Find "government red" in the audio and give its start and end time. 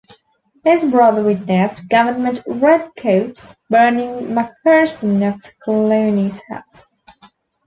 1.87-2.89